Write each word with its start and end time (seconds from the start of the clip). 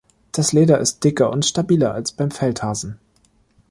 Das 0.31 0.51
Leder 0.51 0.79
ist 0.79 1.03
dicker 1.03 1.29
und 1.29 1.45
stabiler 1.45 1.93
als 1.93 2.11
beim 2.11 2.31
Feldhasen. 2.31 2.97